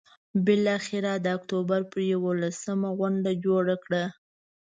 [0.45, 4.03] بالآخره د اکتوبر پر یوولسمه غونډه جوړه کړه.